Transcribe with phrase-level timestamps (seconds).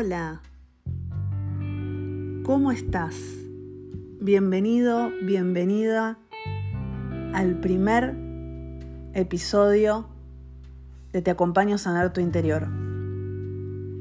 [0.00, 0.42] Hola,
[2.44, 3.16] ¿cómo estás?
[4.20, 6.20] Bienvenido, bienvenida
[7.34, 8.14] al primer
[9.12, 10.08] episodio
[11.12, 12.68] de Te acompaño a sanar tu interior.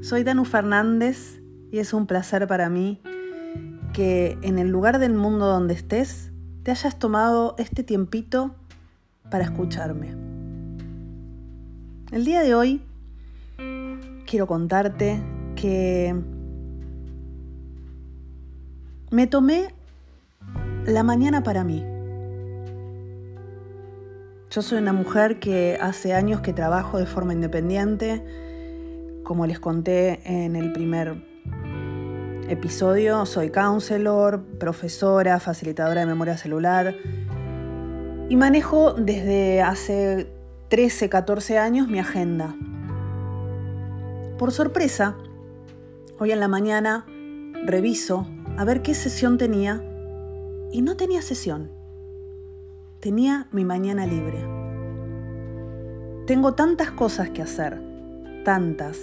[0.00, 3.02] Soy Danu Fernández y es un placer para mí
[3.92, 6.32] que en el lugar del mundo donde estés
[6.62, 8.54] te hayas tomado este tiempito
[9.30, 10.16] para escucharme.
[12.12, 12.80] El día de hoy
[14.24, 15.22] quiero contarte
[15.54, 16.14] que
[19.10, 19.74] me tomé
[20.86, 21.84] la mañana para mí.
[24.50, 28.22] Yo soy una mujer que hace años que trabajo de forma independiente,
[29.24, 31.24] como les conté en el primer
[32.48, 36.94] episodio, soy counselor, profesora, facilitadora de memoria celular
[38.28, 40.30] y manejo desde hace
[40.68, 42.54] 13, 14 años mi agenda.
[44.38, 45.16] Por sorpresa,
[46.22, 47.04] hoy en la mañana
[47.64, 49.82] reviso a ver qué sesión tenía
[50.70, 51.72] y no tenía sesión.
[53.00, 54.38] Tenía mi mañana libre.
[56.28, 57.82] Tengo tantas cosas que hacer,
[58.44, 59.00] tantas,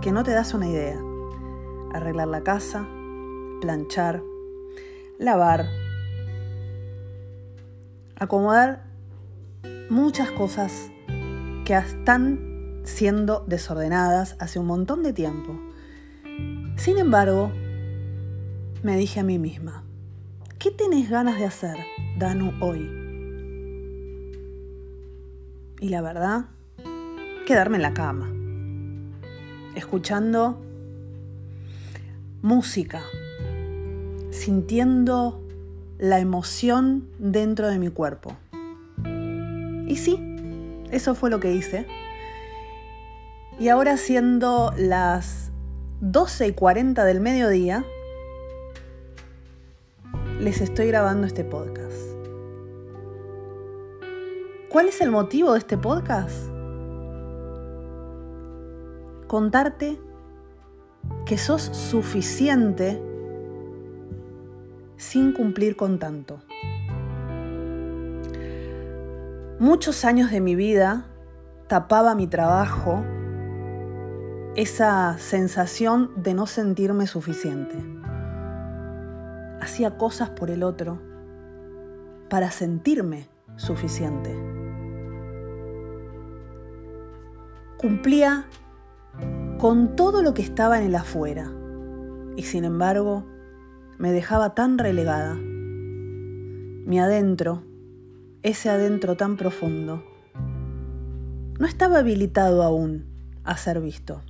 [0.00, 1.00] que no te das una idea.
[1.92, 2.84] Arreglar la casa,
[3.60, 4.20] planchar,
[5.18, 5.66] lavar,
[8.16, 8.86] acomodar
[9.88, 10.90] muchas cosas
[11.64, 15.69] que están siendo desordenadas hace un montón de tiempo.
[16.76, 17.52] Sin embargo,
[18.82, 19.84] me dije a mí misma,
[20.58, 21.76] ¿qué tenés ganas de hacer,
[22.18, 22.90] Danu, hoy?
[25.80, 26.46] Y la verdad,
[27.46, 28.30] quedarme en la cama,
[29.74, 30.60] escuchando
[32.42, 33.02] música,
[34.30, 35.42] sintiendo
[35.98, 38.36] la emoción dentro de mi cuerpo.
[39.86, 40.18] Y sí,
[40.90, 41.86] eso fue lo que hice.
[43.58, 45.39] Y ahora siendo las
[46.00, 47.84] 12 y 40 del mediodía,
[50.40, 51.92] les estoy grabando este podcast.
[54.70, 56.48] ¿Cuál es el motivo de este podcast?
[59.26, 60.00] Contarte
[61.26, 62.98] que sos suficiente
[64.96, 66.40] sin cumplir con tanto.
[69.58, 71.04] Muchos años de mi vida
[71.66, 73.04] tapaba mi trabajo
[74.56, 77.76] esa sensación de no sentirme suficiente.
[79.60, 81.00] Hacía cosas por el otro
[82.28, 84.36] para sentirme suficiente.
[87.76, 88.46] Cumplía
[89.58, 91.52] con todo lo que estaba en el afuera
[92.36, 93.26] y sin embargo
[93.98, 95.34] me dejaba tan relegada.
[95.36, 97.62] Mi adentro,
[98.42, 100.02] ese adentro tan profundo,
[101.58, 103.04] no estaba habilitado aún
[103.44, 104.22] a ser visto.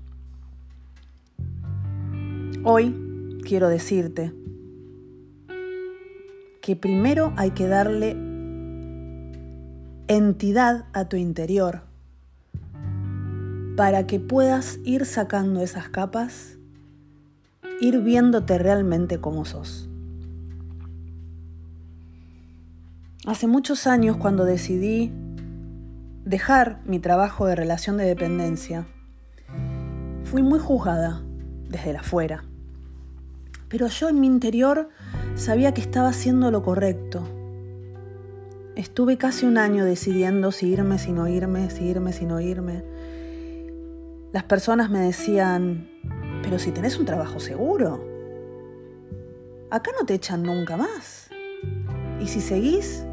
[2.62, 2.94] Hoy
[3.42, 4.34] quiero decirte
[6.60, 8.10] que primero hay que darle
[10.08, 11.84] entidad a tu interior
[13.78, 16.58] para que puedas ir sacando esas capas,
[17.80, 19.88] ir viéndote realmente como sos.
[23.26, 25.10] Hace muchos años cuando decidí
[26.26, 28.86] dejar mi trabajo de relación de dependencia,
[30.24, 31.22] fui muy juzgada
[31.70, 32.44] desde la afuera.
[33.70, 34.88] Pero yo en mi interior
[35.36, 37.22] sabía que estaba haciendo lo correcto.
[38.74, 42.82] Estuve casi un año decidiendo si irme, si no irme, si irme, si no irme.
[44.32, 45.88] Las personas me decían,
[46.42, 48.04] pero si tenés un trabajo seguro,
[49.70, 51.30] acá no te echan nunca más.
[52.20, 53.04] Y si seguís,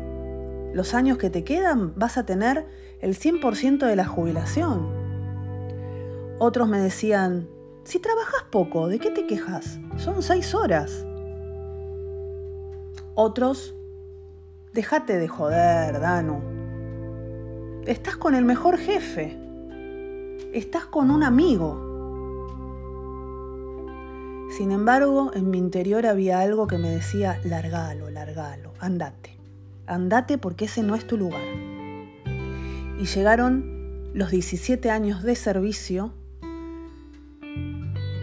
[0.73, 2.65] los años que te quedan vas a tener
[2.99, 4.89] el 100% de la jubilación.
[6.39, 7.47] Otros me decían,
[7.87, 9.79] si trabajas poco, ¿de qué te quejas?
[9.95, 11.05] Son seis horas.
[13.15, 13.73] Otros,
[14.73, 16.41] déjate de joder, Danu.
[17.85, 19.39] Estás con el mejor jefe.
[20.51, 21.85] Estás con un amigo.
[24.57, 29.39] Sin embargo, en mi interior había algo que me decía, largalo, largalo, andate.
[29.85, 31.45] Andate porque ese no es tu lugar.
[32.99, 36.11] Y llegaron los 17 años de servicio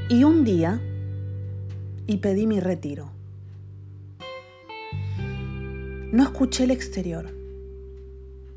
[0.09, 0.81] y un día,
[2.07, 3.11] y pedí mi retiro.
[6.13, 7.27] No escuché el exterior.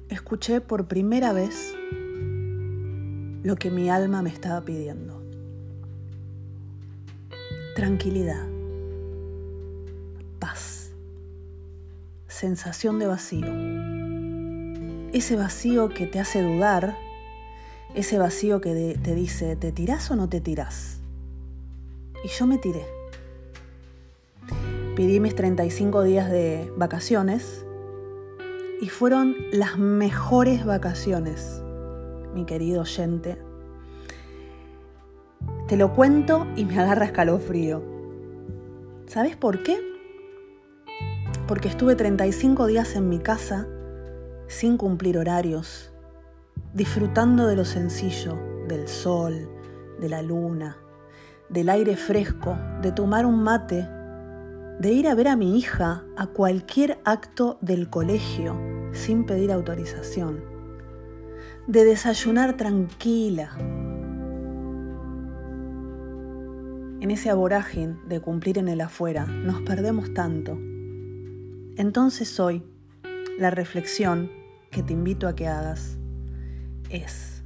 [0.10, 1.74] Escuché por primera vez
[3.44, 5.24] lo que mi alma me estaba pidiendo.
[7.76, 8.46] Tranquilidad,
[10.40, 10.92] paz,
[12.28, 13.48] sensación de vacío.
[15.14, 16.98] Ese vacío que te hace dudar,
[17.96, 20.98] ese vacío que te dice, ¿te tirás o no te tirás?
[22.24, 22.86] Y yo me tiré.
[24.96, 27.66] Pedí mis 35 días de vacaciones
[28.82, 31.62] y fueron las mejores vacaciones,
[32.34, 33.38] mi querido oyente.
[35.68, 37.84] Te lo cuento y me agarra escalofrío.
[39.06, 39.80] ¿Sabes por qué?
[41.48, 43.68] Porque estuve 35 días en mi casa
[44.48, 45.92] sin cumplir horarios,
[46.74, 48.38] disfrutando de lo sencillo,
[48.68, 49.50] del sol,
[50.00, 50.78] de la luna,
[51.50, 53.88] del aire fresco, de tomar un mate
[54.80, 58.56] de ir a ver a mi hija a cualquier acto del colegio
[58.92, 60.44] sin pedir autorización,
[61.66, 63.50] de desayunar tranquila.
[67.00, 70.58] En ese aboragen de cumplir en el afuera nos perdemos tanto.
[71.76, 72.64] Entonces hoy,
[73.40, 74.32] la reflexión
[74.72, 75.98] que te invito a que hagas
[76.90, 77.37] es,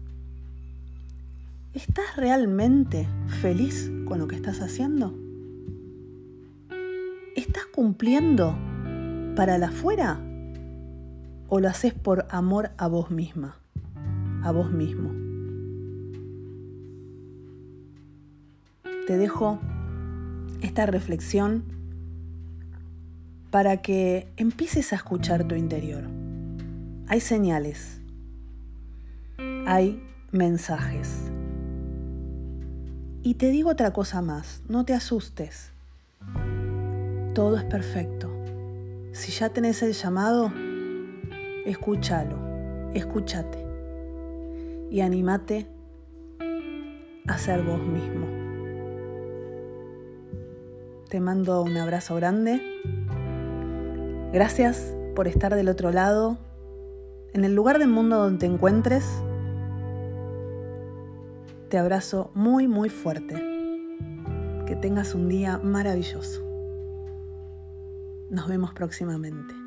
[1.73, 3.07] ¿estás realmente
[3.41, 5.17] feliz con lo que estás haciendo?
[7.35, 8.57] ¿Estás cumpliendo
[9.35, 10.19] para la afuera?
[11.47, 13.57] ¿O lo haces por amor a vos misma,
[14.43, 15.11] a vos mismo?
[19.07, 19.59] Te dejo
[20.61, 21.63] esta reflexión
[23.49, 26.03] para que empieces a escuchar tu interior.
[27.07, 27.99] Hay señales,
[29.65, 30.01] hay
[30.31, 31.30] mensajes.
[33.23, 35.71] Y te digo otra cosa más, no te asustes
[37.33, 38.29] todo es perfecto.
[39.13, 40.51] Si ya tenés el llamado,
[41.65, 42.37] escúchalo,
[42.93, 43.65] escúchate
[44.89, 45.67] y animate
[47.27, 48.27] a ser vos mismo.
[51.09, 52.61] Te mando un abrazo grande.
[54.33, 56.37] Gracias por estar del otro lado.
[57.33, 59.05] En el lugar del mundo donde te encuentres,
[61.71, 63.33] te abrazo muy, muy fuerte.
[64.67, 66.43] Que tengas un día maravilloso.
[68.29, 69.60] Nos vemos próximamente.